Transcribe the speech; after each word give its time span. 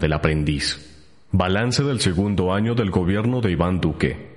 del 0.00 0.14
aprendiz. 0.14 0.78
Balance 1.30 1.84
del 1.84 2.00
segundo 2.00 2.52
año 2.52 2.74
del 2.74 2.90
gobierno 2.90 3.40
de 3.40 3.52
Iván 3.52 3.80
Duque. 3.80 4.30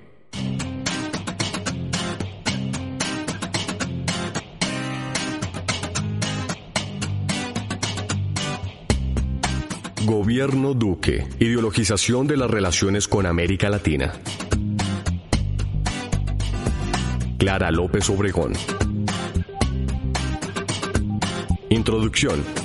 Gobierno 10.05 10.73
Duque. 10.73 11.25
Ideologización 11.39 12.27
de 12.27 12.37
las 12.37 12.51
relaciones 12.51 13.07
con 13.07 13.25
América 13.25 13.69
Latina. 13.69 14.13
Clara 17.37 17.71
López 17.71 18.09
Obregón. 18.09 18.53
Introducción. 21.69 22.62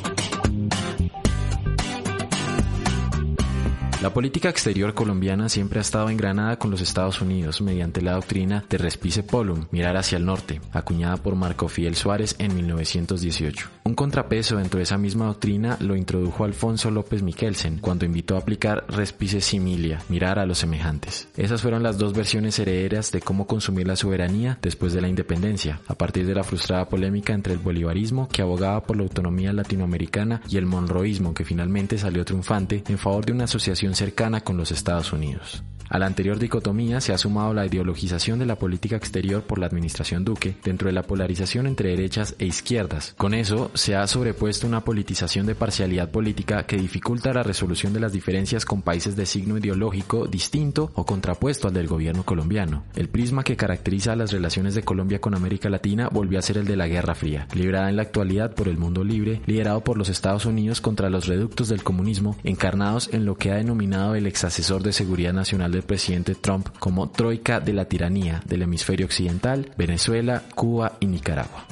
La 4.09 4.15
política 4.15 4.49
exterior 4.49 4.95
colombiana 4.95 5.51
siempre 5.51 5.81
ha 5.81 5.83
estado 5.83 6.09
engranada 6.09 6.59
con 6.59 6.71
los 6.71 6.81
Estados 6.81 7.21
Unidos 7.21 7.61
mediante 7.61 8.01
la 8.01 8.13
doctrina 8.15 8.65
de 8.67 8.79
Respice 8.79 9.23
Polum, 9.23 9.67
mirar 9.71 9.99
hacia 9.99 10.17
el 10.17 10.25
norte, 10.25 10.63
acuñada 10.73 11.19
por 11.19 11.35
Marco 11.35 11.69
Fidel 11.69 11.95
Suárez 11.95 12.35
en 12.39 12.55
1918. 12.55 13.78
Contrapeso 13.99 14.59
dentro 14.59 14.79
de 14.79 14.85
esa 14.85 14.97
misma 14.97 15.27
doctrina 15.27 15.77
lo 15.81 15.97
introdujo 15.97 16.45
Alfonso 16.45 16.89
López 16.89 17.25
Miquelsen 17.25 17.79
cuando 17.79 18.05
invitó 18.05 18.37
a 18.37 18.39
aplicar 18.39 18.85
Respice 18.87 19.41
Similia, 19.41 20.01
mirar 20.09 20.39
a 20.39 20.47
los 20.47 20.59
semejantes. 20.59 21.27
Esas 21.37 21.63
fueron 21.63 21.83
las 21.83 21.99
dos 21.99 22.13
versiones 22.13 22.57
herederas 22.61 23.11
de 23.11 23.21
cómo 23.21 23.49
consumir 23.49 23.89
la 23.89 23.97
soberanía 23.97 24.57
después 24.63 24.93
de 24.93 25.01
la 25.01 25.09
independencia, 25.09 25.81
a 25.89 25.97
partir 25.97 26.27
de 26.27 26.37
la 26.37 26.45
frustrada 26.45 26.89
polémica 26.89 27.33
entre 27.33 27.55
el 27.55 27.59
bolivarismo 27.59 28.29
que 28.29 28.41
abogaba 28.41 28.85
por 28.85 28.97
la 28.97 29.03
autonomía 29.03 29.53
latinoamericana 29.53 30.43
y 30.49 30.59
el 30.59 30.67
monroísmo 30.67 31.35
que 31.35 31.45
finalmente 31.45 31.99
salió 31.99 32.25
triunfante 32.25 32.85
en 32.87 32.99
favor 32.99 33.27
de 33.27 33.33
una 33.33 33.45
asociación 33.47 33.97
cercana 33.97 34.43
con 34.43 34.57
los 34.57 34.71
Estados 34.71 35.13
Unidos. 35.13 35.65
A 35.91 35.99
la 35.99 36.07
anterior 36.07 36.39
dicotomía 36.39 37.01
se 37.01 37.15
ha 37.15 37.19
sumado 37.19 37.55
la 37.55 37.65
ideologización 37.65 38.39
de 38.39 38.47
la 38.47 38.57
política 38.57 38.97
exterior 38.97 39.43
por 39.43 39.59
la 39.59 39.67
administración 39.67 40.25
Duque 40.25 40.55
dentro 40.63 40.89
de 40.89 40.93
la 40.93 41.03
polarización 41.03 41.67
entre 41.67 41.91
derechas 41.91 42.35
e 42.39 42.45
izquierdas. 42.45 43.15
Con 43.17 43.33
eso 43.33 43.71
se 43.73 43.97
ha 43.97 44.07
sobrepuesto 44.07 44.67
una 44.67 44.85
politización 44.85 45.47
de 45.47 45.55
parcialidad 45.55 46.11
política 46.11 46.67
que 46.67 46.77
dificulta 46.77 47.33
la 47.33 47.43
resolución 47.43 47.95
de 47.95 48.01
las 48.01 48.13
diferencias 48.13 48.67
con 48.67 48.83
países 48.83 49.17
de 49.17 49.25
signo 49.25 49.57
ideológico 49.57 50.27
distinto 50.27 50.91
o 50.95 51.07
contrapuesto 51.07 51.69
al 51.69 51.75
del 51.75 51.89
gobierno 51.89 52.23
colombiano. 52.23 52.85
El 52.95 53.09
prisma 53.09 53.43
que 53.43 53.57
caracteriza 53.57 54.15
las 54.15 54.31
relaciones 54.31 54.75
de 54.75 54.83
Colombia 54.83 55.21
con 55.21 55.35
América 55.35 55.71
Latina 55.71 56.11
volvió 56.13 56.39
a 56.39 56.43
ser 56.43 56.59
el 56.59 56.67
de 56.67 56.77
la 56.77 56.87
Guerra 56.89 57.15
Fría, 57.15 57.49
librada 57.55 57.89
en 57.89 57.97
la 57.97 58.03
actualidad 58.03 58.55
por 58.55 58.69
el 58.69 58.77
mundo 58.77 59.05
libre, 59.05 59.41
liderado 59.47 59.83
por 59.83 59.97
los 59.97 60.11
Estados 60.11 60.45
Unidos 60.45 60.83
contra 60.83 61.09
los 61.09 61.27
reductos 61.27 61.69
del 61.69 61.83
comunismo, 61.83 62.37
encarnados 62.45 63.09
en 63.13 63.25
lo 63.25 63.37
que 63.37 63.53
ha 63.53 63.57
denominado 63.57 64.15
el 64.15 64.27
ex 64.27 64.45
asesor 64.45 64.83
de 64.83 64.93
seguridad 64.93 65.33
nacional 65.33 65.78
del 65.79 65.85
presidente 65.85 66.35
Trump 66.35 66.69
como 66.81 67.09
troika 67.09 67.61
de 67.61 67.73
la 67.73 67.85
tiranía 67.85 68.43
del 68.45 68.63
hemisferio 68.63 69.07
occidental, 69.07 69.71
Venezuela, 69.79 70.43
Cuba 70.57 70.97
y 70.99 71.07
Nicaragua. 71.07 71.67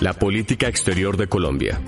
La 0.00 0.12
política 0.14 0.66
exterior 0.66 1.16
de 1.16 1.28
Colombia. 1.28 1.80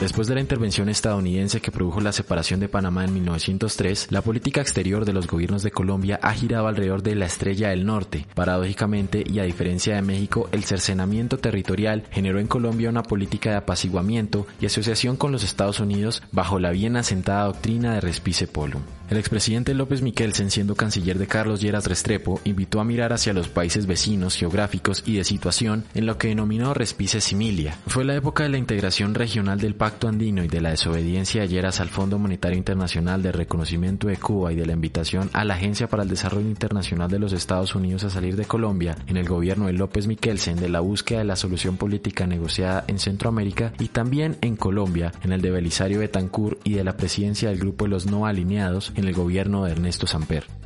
Después 0.00 0.26
de 0.26 0.34
la 0.34 0.40
intervención 0.40 0.88
estadounidense 0.88 1.60
que 1.60 1.70
produjo 1.70 2.00
la 2.00 2.12
separación 2.12 2.58
de 2.58 2.68
Panamá 2.68 3.04
en 3.04 3.14
1903, 3.14 4.08
la 4.10 4.22
política 4.22 4.60
exterior 4.60 5.04
de 5.04 5.12
los 5.12 5.28
gobiernos 5.28 5.62
de 5.62 5.70
Colombia 5.70 6.18
ha 6.20 6.32
girado 6.34 6.66
alrededor 6.66 7.02
de 7.02 7.14
la 7.14 7.26
estrella 7.26 7.68
del 7.70 7.86
norte. 7.86 8.26
Paradójicamente, 8.34 9.22
y 9.24 9.38
a 9.38 9.44
diferencia 9.44 9.94
de 9.94 10.02
México, 10.02 10.48
el 10.50 10.64
cercenamiento 10.64 11.38
territorial 11.38 12.02
generó 12.10 12.40
en 12.40 12.48
Colombia 12.48 12.90
una 12.90 13.04
política 13.04 13.50
de 13.50 13.56
apaciguamiento 13.56 14.46
y 14.60 14.66
asociación 14.66 15.16
con 15.16 15.30
los 15.30 15.44
Estados 15.44 15.78
Unidos 15.78 16.22
bajo 16.32 16.58
la 16.58 16.72
bien 16.72 16.96
asentada 16.96 17.46
doctrina 17.46 17.94
de 17.94 18.00
Respice 18.00 18.48
Polum. 18.48 18.82
El 19.10 19.18
expresidente 19.18 19.74
López 19.74 20.00
Miquelsen, 20.00 20.50
siendo 20.50 20.76
canciller 20.76 21.18
de 21.18 21.26
Carlos 21.26 21.60
Lleras 21.60 21.86
Restrepo, 21.86 22.40
invitó 22.44 22.80
a 22.80 22.84
mirar 22.84 23.12
hacia 23.12 23.34
los 23.34 23.48
países 23.48 23.86
vecinos, 23.86 24.34
geográficos 24.34 25.02
y 25.06 25.16
de 25.16 25.24
situación 25.24 25.84
en 25.94 26.06
lo 26.06 26.16
que 26.16 26.28
denominó 26.28 26.72
Respice 26.72 27.20
Similia. 27.20 27.76
Fue 27.86 28.04
la 28.04 28.14
época 28.14 28.44
de 28.44 28.48
la 28.48 28.58
integración 28.58 29.14
regional 29.14 29.60
del 29.60 29.74
Pacto 29.74 29.93
Andino 30.02 30.44
y 30.44 30.48
de 30.48 30.60
la 30.60 30.70
desobediencia 30.70 31.42
de 31.42 31.48
Lleras 31.48 31.80
al 31.80 31.88
Fondo 31.88 32.18
Monetario 32.18 32.58
Internacional 32.58 33.22
de 33.22 33.32
Reconocimiento 33.32 34.08
de 34.08 34.16
Cuba 34.16 34.52
y 34.52 34.56
de 34.56 34.66
la 34.66 34.72
invitación 34.72 35.30
a 35.32 35.44
la 35.44 35.54
Agencia 35.54 35.86
para 35.88 36.02
el 36.02 36.08
Desarrollo 36.08 36.48
Internacional 36.48 37.10
de 37.10 37.18
los 37.18 37.32
Estados 37.32 37.74
Unidos 37.74 38.04
a 38.04 38.10
salir 38.10 38.36
de 38.36 38.44
Colombia 38.44 38.96
en 39.06 39.16
el 39.16 39.28
gobierno 39.28 39.66
de 39.66 39.72
López 39.72 40.06
Miquelsen 40.06 40.56
de 40.56 40.68
la 40.68 40.80
búsqueda 40.80 41.20
de 41.20 41.24
la 41.24 41.36
solución 41.36 41.76
política 41.76 42.26
negociada 42.26 42.84
en 42.88 42.98
Centroamérica 42.98 43.72
y 43.78 43.88
también 43.88 44.36
en 44.40 44.56
Colombia 44.56 45.12
en 45.22 45.32
el 45.32 45.40
de 45.40 45.50
Belisario 45.50 46.00
Betancourt 46.00 46.58
y 46.64 46.74
de 46.74 46.84
la 46.84 46.96
presidencia 46.96 47.48
del 47.48 47.60
grupo 47.60 47.84
de 47.84 47.90
los 47.90 48.06
no 48.06 48.26
alineados 48.26 48.92
en 48.96 49.04
el 49.04 49.14
gobierno 49.14 49.64
de 49.64 49.72
Ernesto 49.72 50.06
Samper. 50.06 50.63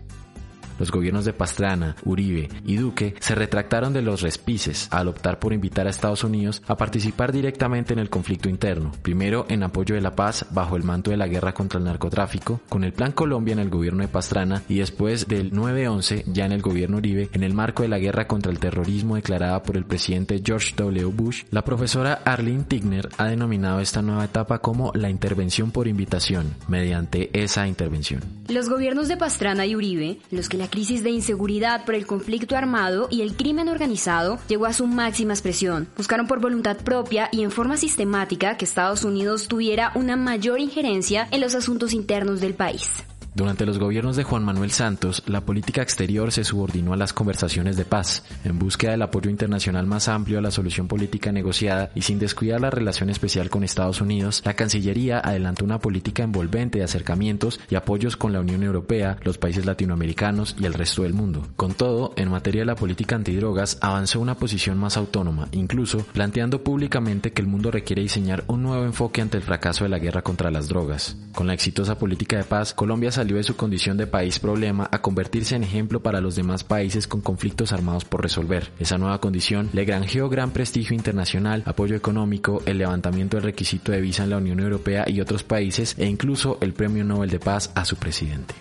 Los 0.78 0.90
gobiernos 0.90 1.24
de 1.24 1.32
Pastrana, 1.32 1.96
Uribe 2.04 2.48
y 2.64 2.76
Duque 2.76 3.14
se 3.20 3.34
retractaron 3.34 3.92
de 3.92 4.02
los 4.02 4.22
respices 4.22 4.88
al 4.90 5.08
optar 5.08 5.38
por 5.38 5.52
invitar 5.52 5.86
a 5.86 5.90
Estados 5.90 6.24
Unidos 6.24 6.62
a 6.66 6.76
participar 6.76 7.32
directamente 7.32 7.92
en 7.92 7.98
el 7.98 8.10
conflicto 8.10 8.48
interno, 8.48 8.92
primero 9.02 9.46
en 9.48 9.62
apoyo 9.62 9.94
de 9.94 10.00
la 10.00 10.14
paz 10.14 10.46
bajo 10.50 10.76
el 10.76 10.84
manto 10.84 11.10
de 11.10 11.16
la 11.16 11.28
guerra 11.28 11.54
contra 11.54 11.78
el 11.78 11.84
narcotráfico, 11.84 12.60
con 12.68 12.84
el 12.84 12.92
Plan 12.92 13.12
Colombia 13.12 13.52
en 13.52 13.58
el 13.58 13.70
gobierno 13.70 14.02
de 14.02 14.08
Pastrana 14.08 14.62
y 14.68 14.78
después 14.78 15.26
del 15.28 15.52
9-11 15.52 16.24
ya 16.26 16.46
en 16.46 16.52
el 16.52 16.62
gobierno 16.62 16.98
Uribe 16.98 17.28
en 17.32 17.42
el 17.42 17.54
marco 17.54 17.82
de 17.82 17.88
la 17.88 17.98
guerra 17.98 18.26
contra 18.26 18.52
el 18.52 18.58
terrorismo 18.58 19.16
declarada 19.16 19.62
por 19.62 19.76
el 19.76 19.84
presidente 19.84 20.40
George 20.44 20.74
W. 20.76 21.06
Bush. 21.06 21.44
La 21.50 21.64
profesora 21.64 22.22
Arlene 22.24 22.64
Tigner 22.64 23.08
ha 23.18 23.26
denominado 23.26 23.80
esta 23.80 24.02
nueva 24.02 24.24
etapa 24.24 24.58
como 24.60 24.92
la 24.94 25.10
intervención 25.10 25.70
por 25.70 25.88
invitación, 25.88 26.54
mediante 26.68 27.30
esa 27.32 27.66
intervención. 27.66 28.22
Los 28.48 28.68
gobiernos 28.68 29.08
de 29.08 29.16
Pastrana 29.16 29.66
y 29.66 29.74
Uribe, 29.74 30.18
los 30.30 30.48
que 30.48 30.56
la 30.56 30.67
crisis 30.68 31.02
de 31.02 31.10
inseguridad 31.10 31.84
por 31.84 31.94
el 31.94 32.06
conflicto 32.06 32.56
armado 32.56 33.08
y 33.10 33.22
el 33.22 33.34
crimen 33.34 33.68
organizado 33.68 34.38
llegó 34.48 34.66
a 34.66 34.72
su 34.72 34.86
máxima 34.86 35.32
expresión. 35.32 35.88
Buscaron 35.96 36.26
por 36.26 36.40
voluntad 36.40 36.76
propia 36.76 37.28
y 37.32 37.42
en 37.42 37.50
forma 37.50 37.76
sistemática 37.76 38.56
que 38.56 38.64
Estados 38.64 39.04
Unidos 39.04 39.48
tuviera 39.48 39.92
una 39.94 40.16
mayor 40.16 40.60
injerencia 40.60 41.28
en 41.30 41.40
los 41.40 41.54
asuntos 41.54 41.92
internos 41.92 42.40
del 42.40 42.54
país. 42.54 43.04
Durante 43.38 43.64
los 43.66 43.78
gobiernos 43.78 44.16
de 44.16 44.24
Juan 44.24 44.42
Manuel 44.42 44.72
Santos, 44.72 45.22
la 45.26 45.42
política 45.42 45.80
exterior 45.80 46.32
se 46.32 46.42
subordinó 46.42 46.92
a 46.92 46.96
las 46.96 47.12
conversaciones 47.12 47.76
de 47.76 47.84
paz, 47.84 48.24
en 48.42 48.58
búsqueda 48.58 48.90
del 48.90 49.02
apoyo 49.02 49.30
internacional 49.30 49.86
más 49.86 50.08
amplio 50.08 50.40
a 50.40 50.42
la 50.42 50.50
solución 50.50 50.88
política 50.88 51.30
negociada 51.30 51.92
y 51.94 52.02
sin 52.02 52.18
descuidar 52.18 52.60
la 52.60 52.70
relación 52.70 53.10
especial 53.10 53.48
con 53.48 53.62
Estados 53.62 54.00
Unidos, 54.00 54.42
la 54.44 54.54
Cancillería 54.54 55.20
adelantó 55.20 55.64
una 55.64 55.78
política 55.78 56.24
envolvente 56.24 56.78
de 56.78 56.84
acercamientos 56.84 57.60
y 57.70 57.76
apoyos 57.76 58.16
con 58.16 58.32
la 58.32 58.40
Unión 58.40 58.64
Europea, 58.64 59.18
los 59.22 59.38
países 59.38 59.66
latinoamericanos 59.66 60.56
y 60.58 60.66
el 60.66 60.74
resto 60.74 61.04
del 61.04 61.14
mundo. 61.14 61.46
Con 61.54 61.74
todo, 61.74 62.14
en 62.16 62.30
materia 62.30 62.62
de 62.62 62.66
la 62.66 62.74
política 62.74 63.14
antidrogas, 63.14 63.78
avanzó 63.80 64.18
una 64.18 64.34
posición 64.34 64.78
más 64.78 64.96
autónoma, 64.96 65.46
incluso 65.52 66.04
planteando 66.12 66.64
públicamente 66.64 67.30
que 67.30 67.42
el 67.42 67.46
mundo 67.46 67.70
requiere 67.70 68.02
diseñar 68.02 68.42
un 68.48 68.64
nuevo 68.64 68.84
enfoque 68.84 69.22
ante 69.22 69.36
el 69.36 69.44
fracaso 69.44 69.84
de 69.84 69.90
la 69.90 70.00
guerra 70.00 70.22
contra 70.22 70.50
las 70.50 70.66
drogas. 70.66 71.16
Con 71.32 71.46
la 71.46 71.54
exitosa 71.54 71.96
política 71.98 72.36
de 72.36 72.42
paz, 72.42 72.74
Colombia 72.74 73.12
salió 73.12 73.27
de 73.36 73.42
su 73.44 73.56
condición 73.56 73.96
de 73.96 74.06
país 74.06 74.38
problema 74.38 74.88
a 74.90 75.02
convertirse 75.02 75.56
en 75.56 75.64
ejemplo 75.64 76.00
para 76.00 76.20
los 76.20 76.36
demás 76.36 76.64
países 76.64 77.06
con 77.06 77.20
conflictos 77.20 77.72
armados 77.72 78.04
por 78.04 78.22
resolver. 78.22 78.70
Esa 78.78 78.98
nueva 78.98 79.20
condición 79.20 79.68
le 79.72 79.84
granjeó 79.84 80.28
gran 80.28 80.50
prestigio 80.50 80.94
internacional, 80.94 81.62
apoyo 81.66 81.96
económico, 81.96 82.62
el 82.66 82.78
levantamiento 82.78 83.36
del 83.36 83.44
requisito 83.44 83.92
de 83.92 84.00
visa 84.00 84.24
en 84.24 84.30
la 84.30 84.38
Unión 84.38 84.60
Europea 84.60 85.04
y 85.06 85.20
otros 85.20 85.42
países 85.42 85.94
e 85.98 86.06
incluso 86.06 86.58
el 86.60 86.72
Premio 86.72 87.04
Nobel 87.04 87.30
de 87.30 87.40
Paz 87.40 87.70
a 87.74 87.84
su 87.84 87.96
presidente. 87.96 88.54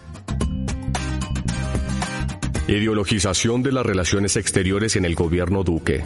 Ideologización 2.67 3.63
de 3.63 3.71
las 3.71 3.85
relaciones 3.85 4.35
exteriores 4.35 4.97
en 4.97 5.05
el 5.05 5.15
gobierno 5.15 5.63
Duque. 5.63 6.03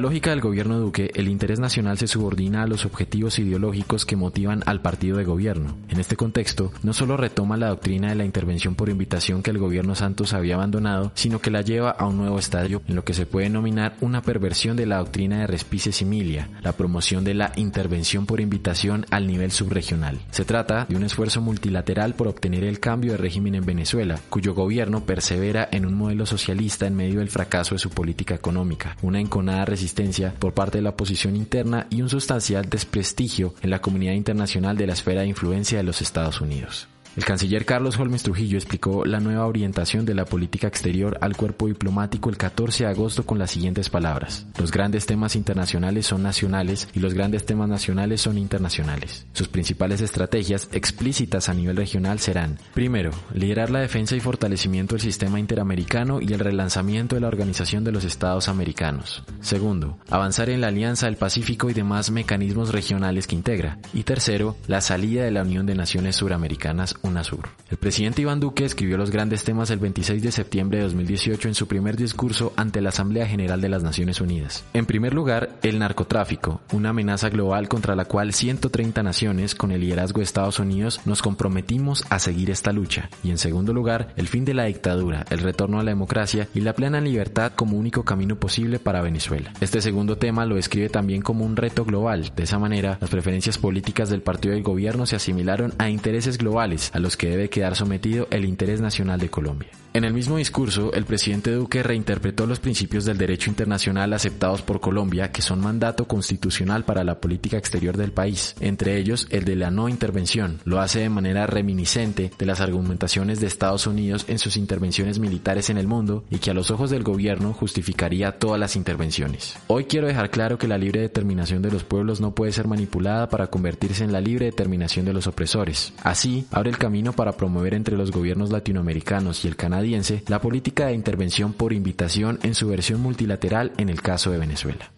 La 0.00 0.04
lógica 0.08 0.30
del 0.30 0.40
gobierno 0.40 0.78
Duque, 0.78 1.10
el 1.14 1.28
interés 1.28 1.60
nacional 1.60 1.98
se 1.98 2.06
subordina 2.06 2.62
a 2.62 2.66
los 2.66 2.86
objetivos 2.86 3.38
ideológicos 3.38 4.06
que 4.06 4.16
motivan 4.16 4.62
al 4.64 4.80
partido 4.80 5.18
de 5.18 5.24
gobierno. 5.24 5.76
En 5.90 6.00
este 6.00 6.16
contexto, 6.16 6.72
no 6.82 6.94
solo 6.94 7.18
retoma 7.18 7.58
la 7.58 7.68
doctrina 7.68 8.08
de 8.08 8.14
la 8.14 8.24
intervención 8.24 8.74
por 8.74 8.88
invitación 8.88 9.42
que 9.42 9.50
el 9.50 9.58
gobierno 9.58 9.94
Santos 9.94 10.32
había 10.32 10.54
abandonado, 10.54 11.12
sino 11.14 11.42
que 11.42 11.50
la 11.50 11.60
lleva 11.60 11.90
a 11.90 12.06
un 12.06 12.16
nuevo 12.16 12.38
estadio 12.38 12.80
en 12.88 12.96
lo 12.96 13.04
que 13.04 13.12
se 13.12 13.26
puede 13.26 13.48
denominar 13.48 13.94
una 14.00 14.22
perversión 14.22 14.74
de 14.74 14.86
la 14.86 14.96
doctrina 14.96 15.40
de 15.40 15.46
respice 15.46 15.92
similia, 15.92 16.48
la 16.62 16.72
promoción 16.72 17.22
de 17.22 17.34
la 17.34 17.52
intervención 17.56 18.24
por 18.24 18.40
invitación 18.40 19.04
al 19.10 19.26
nivel 19.26 19.50
subregional. 19.50 20.18
Se 20.30 20.46
trata 20.46 20.86
de 20.88 20.96
un 20.96 21.04
esfuerzo 21.04 21.42
multilateral 21.42 22.14
por 22.14 22.26
obtener 22.26 22.64
el 22.64 22.80
cambio 22.80 23.12
de 23.12 23.18
régimen 23.18 23.54
en 23.54 23.66
Venezuela, 23.66 24.18
cuyo 24.30 24.54
gobierno 24.54 25.04
persevera 25.04 25.68
en 25.70 25.84
un 25.84 25.92
modelo 25.92 26.24
socialista 26.24 26.86
en 26.86 26.96
medio 26.96 27.18
del 27.18 27.28
fracaso 27.28 27.74
de 27.74 27.80
su 27.80 27.90
política 27.90 28.34
económica, 28.34 28.96
una 29.02 29.20
enconada 29.20 29.66
resistencia 29.66 29.89
por 30.38 30.54
parte 30.54 30.78
de 30.78 30.82
la 30.82 30.90
oposición 30.90 31.36
interna 31.36 31.86
y 31.90 32.02
un 32.02 32.08
sustancial 32.08 32.68
desprestigio 32.68 33.54
en 33.62 33.70
la 33.70 33.80
comunidad 33.80 34.14
internacional 34.14 34.76
de 34.76 34.86
la 34.86 34.92
esfera 34.92 35.22
de 35.22 35.28
influencia 35.28 35.78
de 35.78 35.84
los 35.84 36.02
Estados 36.02 36.40
Unidos. 36.40 36.88
El 37.16 37.24
canciller 37.24 37.64
Carlos 37.64 37.98
Holmes 37.98 38.22
Trujillo 38.22 38.56
explicó 38.56 39.04
la 39.04 39.18
nueva 39.18 39.46
orientación 39.46 40.04
de 40.04 40.14
la 40.14 40.24
política 40.24 40.68
exterior 40.68 41.18
al 41.20 41.36
cuerpo 41.36 41.66
diplomático 41.66 42.30
el 42.30 42.36
14 42.36 42.84
de 42.84 42.90
agosto 42.90 43.26
con 43.26 43.38
las 43.38 43.50
siguientes 43.50 43.90
palabras. 43.90 44.46
Los 44.58 44.70
grandes 44.70 45.06
temas 45.06 45.34
internacionales 45.34 46.06
son 46.06 46.22
nacionales 46.22 46.88
y 46.94 47.00
los 47.00 47.12
grandes 47.12 47.44
temas 47.44 47.68
nacionales 47.68 48.20
son 48.20 48.38
internacionales. 48.38 49.26
Sus 49.32 49.48
principales 49.48 50.00
estrategias 50.00 50.68
explícitas 50.72 51.48
a 51.48 51.54
nivel 51.54 51.76
regional 51.76 52.20
serán, 52.20 52.58
primero, 52.74 53.10
liderar 53.34 53.70
la 53.70 53.80
defensa 53.80 54.14
y 54.14 54.20
fortalecimiento 54.20 54.94
del 54.94 55.02
sistema 55.02 55.40
interamericano 55.40 56.20
y 56.20 56.32
el 56.32 56.38
relanzamiento 56.38 57.16
de 57.16 57.22
la 57.22 57.28
Organización 57.28 57.82
de 57.82 57.90
los 57.90 58.04
Estados 58.04 58.48
Americanos. 58.48 59.24
Segundo, 59.40 59.98
avanzar 60.10 60.48
en 60.48 60.60
la 60.60 60.68
Alianza 60.68 61.06
del 61.06 61.16
Pacífico 61.16 61.70
y 61.70 61.74
demás 61.74 62.12
mecanismos 62.12 62.70
regionales 62.70 63.26
que 63.26 63.34
integra. 63.34 63.78
Y 63.92 64.04
tercero, 64.04 64.56
la 64.68 64.80
salida 64.80 65.24
de 65.24 65.32
la 65.32 65.42
Unión 65.42 65.66
de 65.66 65.74
Naciones 65.74 66.14
Suramericanas 66.14 66.94
UNASUR. 67.02 67.48
El 67.70 67.76
presidente 67.76 68.22
Iván 68.22 68.40
Duque 68.40 68.64
escribió 68.64 68.96
los 68.96 69.10
grandes 69.10 69.44
temas 69.44 69.70
el 69.70 69.78
26 69.78 70.22
de 70.22 70.32
septiembre 70.32 70.78
de 70.78 70.84
2018 70.84 71.48
en 71.48 71.54
su 71.54 71.68
primer 71.68 71.96
discurso 71.96 72.52
ante 72.56 72.80
la 72.80 72.88
Asamblea 72.88 73.26
General 73.26 73.60
de 73.60 73.68
las 73.68 73.82
Naciones 73.82 74.20
Unidas. 74.20 74.64
En 74.74 74.86
primer 74.86 75.14
lugar, 75.14 75.50
el 75.62 75.78
narcotráfico, 75.78 76.60
una 76.72 76.90
amenaza 76.90 77.28
global 77.28 77.68
contra 77.68 77.94
la 77.94 78.04
cual 78.04 78.32
130 78.32 79.02
naciones, 79.02 79.54
con 79.54 79.70
el 79.70 79.80
liderazgo 79.80 80.18
de 80.18 80.24
Estados 80.24 80.58
Unidos, 80.58 81.00
nos 81.04 81.22
comprometimos 81.22 82.04
a 82.10 82.18
seguir 82.18 82.50
esta 82.50 82.72
lucha. 82.72 83.08
Y 83.22 83.30
en 83.30 83.38
segundo 83.38 83.72
lugar, 83.72 84.12
el 84.16 84.28
fin 84.28 84.44
de 84.44 84.54
la 84.54 84.64
dictadura, 84.64 85.24
el 85.30 85.38
retorno 85.38 85.78
a 85.78 85.84
la 85.84 85.90
democracia 85.90 86.48
y 86.54 86.60
la 86.60 86.74
plena 86.74 87.00
libertad 87.00 87.52
como 87.54 87.76
único 87.76 88.04
camino 88.04 88.36
posible 88.36 88.78
para 88.78 89.02
Venezuela. 89.02 89.52
Este 89.60 89.80
segundo 89.80 90.18
tema 90.18 90.44
lo 90.44 90.56
describe 90.56 90.88
también 90.88 91.22
como 91.22 91.44
un 91.44 91.56
reto 91.56 91.84
global. 91.84 92.32
De 92.34 92.42
esa 92.42 92.58
manera, 92.58 92.98
las 93.00 93.10
preferencias 93.10 93.58
políticas 93.58 94.10
del 94.10 94.22
partido 94.22 94.54
del 94.54 94.62
gobierno 94.62 95.06
se 95.06 95.16
asimilaron 95.16 95.72
a 95.78 95.88
intereses 95.88 96.38
globales 96.38 96.89
a 96.92 96.98
los 96.98 97.16
que 97.16 97.30
debe 97.30 97.50
quedar 97.50 97.76
sometido 97.76 98.28
el 98.30 98.44
interés 98.44 98.80
nacional 98.80 99.20
de 99.20 99.30
Colombia. 99.30 99.70
En 99.92 100.04
el 100.04 100.14
mismo 100.14 100.36
discurso, 100.36 100.92
el 100.92 101.04
presidente 101.04 101.50
Duque 101.50 101.82
reinterpretó 101.82 102.46
los 102.46 102.60
principios 102.60 103.04
del 103.04 103.18
derecho 103.18 103.50
internacional 103.50 104.12
aceptados 104.12 104.62
por 104.62 104.80
Colombia, 104.80 105.32
que 105.32 105.42
son 105.42 105.60
mandato 105.60 106.06
constitucional 106.06 106.84
para 106.84 107.02
la 107.02 107.20
política 107.20 107.56
exterior 107.56 107.96
del 107.96 108.12
país, 108.12 108.54
entre 108.60 108.98
ellos 108.98 109.26
el 109.30 109.44
de 109.44 109.56
la 109.56 109.72
no 109.72 109.88
intervención. 109.88 110.60
Lo 110.64 110.80
hace 110.80 111.00
de 111.00 111.08
manera 111.08 111.48
reminiscente 111.48 112.30
de 112.38 112.46
las 112.46 112.60
argumentaciones 112.60 113.40
de 113.40 113.48
Estados 113.48 113.88
Unidos 113.88 114.26
en 114.28 114.38
sus 114.38 114.56
intervenciones 114.56 115.18
militares 115.18 115.70
en 115.70 115.78
el 115.78 115.88
mundo 115.88 116.22
y 116.30 116.38
que 116.38 116.52
a 116.52 116.54
los 116.54 116.70
ojos 116.70 116.90
del 116.90 117.02
gobierno 117.02 117.52
justificaría 117.52 118.38
todas 118.38 118.60
las 118.60 118.76
intervenciones. 118.76 119.56
Hoy 119.66 119.86
quiero 119.86 120.06
dejar 120.06 120.30
claro 120.30 120.56
que 120.56 120.68
la 120.68 120.78
libre 120.78 121.00
determinación 121.00 121.62
de 121.62 121.72
los 121.72 121.82
pueblos 121.82 122.20
no 122.20 122.32
puede 122.32 122.52
ser 122.52 122.68
manipulada 122.68 123.28
para 123.28 123.48
convertirse 123.48 124.04
en 124.04 124.12
la 124.12 124.20
libre 124.20 124.46
determinación 124.46 125.04
de 125.04 125.14
los 125.14 125.26
opresores. 125.26 125.92
Así, 126.04 126.46
abre 126.52 126.70
el 126.70 126.78
camino 126.80 127.12
para 127.12 127.32
promover 127.32 127.74
entre 127.74 127.96
los 127.96 128.10
gobiernos 128.10 128.50
latinoamericanos 128.50 129.44
y 129.44 129.48
el 129.48 129.54
canadiense 129.54 130.24
la 130.28 130.40
política 130.40 130.86
de 130.86 130.94
intervención 130.94 131.52
por 131.52 131.74
invitación 131.74 132.40
en 132.42 132.54
su 132.54 132.68
versión 132.68 133.00
multilateral 133.00 133.72
en 133.76 133.90
el 133.90 134.00
caso 134.00 134.32
de 134.32 134.38
Venezuela. 134.38 134.90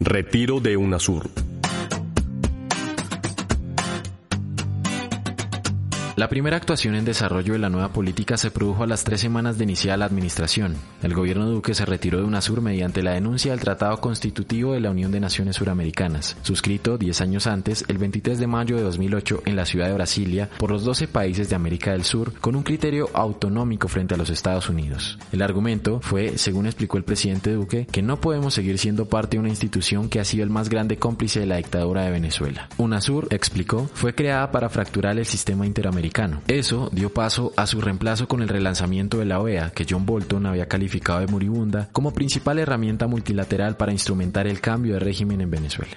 Retiro 0.00 0.60
de 0.60 0.78
UNASUR. 0.78 1.49
La 6.20 6.28
primera 6.28 6.58
actuación 6.58 6.96
en 6.96 7.06
desarrollo 7.06 7.54
de 7.54 7.58
la 7.58 7.70
nueva 7.70 7.94
política 7.94 8.36
se 8.36 8.50
produjo 8.50 8.82
a 8.82 8.86
las 8.86 9.04
tres 9.04 9.22
semanas 9.22 9.56
de 9.56 9.64
iniciar 9.64 9.98
la 9.98 10.04
administración. 10.04 10.76
El 11.02 11.14
gobierno 11.14 11.46
Duque 11.46 11.72
se 11.72 11.86
retiró 11.86 12.18
de 12.18 12.24
UNASUR 12.24 12.60
mediante 12.60 13.02
la 13.02 13.12
denuncia 13.12 13.52
del 13.52 13.60
Tratado 13.60 14.02
Constitutivo 14.02 14.74
de 14.74 14.80
la 14.80 14.90
Unión 14.90 15.12
de 15.12 15.20
Naciones 15.20 15.56
Suramericanas, 15.56 16.36
suscrito 16.42 16.98
10 16.98 17.22
años 17.22 17.46
antes, 17.46 17.86
el 17.88 17.96
23 17.96 18.38
de 18.38 18.46
mayo 18.46 18.76
de 18.76 18.82
2008, 18.82 19.44
en 19.46 19.56
la 19.56 19.64
ciudad 19.64 19.86
de 19.86 19.94
Brasilia, 19.94 20.50
por 20.58 20.70
los 20.70 20.84
12 20.84 21.08
países 21.08 21.48
de 21.48 21.56
América 21.56 21.92
del 21.92 22.04
Sur, 22.04 22.34
con 22.38 22.54
un 22.54 22.64
criterio 22.64 23.08
autonómico 23.14 23.88
frente 23.88 24.12
a 24.12 24.18
los 24.18 24.28
Estados 24.28 24.68
Unidos. 24.68 25.18
El 25.32 25.40
argumento 25.40 26.00
fue, 26.02 26.36
según 26.36 26.66
explicó 26.66 26.98
el 26.98 27.04
presidente 27.04 27.54
Duque, 27.54 27.86
que 27.90 28.02
no 28.02 28.20
podemos 28.20 28.52
seguir 28.52 28.76
siendo 28.76 29.06
parte 29.06 29.38
de 29.38 29.40
una 29.40 29.48
institución 29.48 30.10
que 30.10 30.20
ha 30.20 30.26
sido 30.26 30.44
el 30.44 30.50
más 30.50 30.68
grande 30.68 30.98
cómplice 30.98 31.40
de 31.40 31.46
la 31.46 31.56
dictadura 31.56 32.04
de 32.04 32.10
Venezuela. 32.10 32.68
UNASUR, 32.76 33.28
explicó, 33.30 33.88
fue 33.94 34.14
creada 34.14 34.52
para 34.52 34.68
fracturar 34.68 35.18
el 35.18 35.24
sistema 35.24 35.64
interamericano 35.64 36.09
eso 36.48 36.90
dio 36.92 37.12
paso 37.12 37.52
a 37.56 37.66
su 37.66 37.80
reemplazo 37.80 38.28
con 38.28 38.42
el 38.42 38.48
relanzamiento 38.48 39.18
de 39.18 39.24
la 39.24 39.40
OEA, 39.40 39.70
que 39.70 39.86
John 39.88 40.06
Bolton 40.06 40.46
había 40.46 40.66
calificado 40.66 41.20
de 41.20 41.26
moribunda, 41.26 41.88
como 41.92 42.12
principal 42.12 42.58
herramienta 42.58 43.06
multilateral 43.06 43.76
para 43.76 43.92
instrumentar 43.92 44.46
el 44.46 44.60
cambio 44.60 44.94
de 44.94 45.00
régimen 45.00 45.40
en 45.40 45.50
Venezuela. 45.50 45.96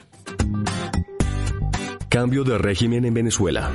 Cambio 2.09 2.43
de 2.43 2.57
régimen 2.57 3.05
en 3.05 3.13
Venezuela. 3.13 3.71